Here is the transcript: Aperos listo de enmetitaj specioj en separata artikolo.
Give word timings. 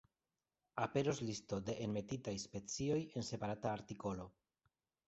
Aperos 0.85 1.19
listo 1.27 1.55
de 1.67 1.73
enmetitaj 1.87 2.35
specioj 2.47 2.99
en 3.07 3.31
separata 3.33 3.77
artikolo. 3.79 4.29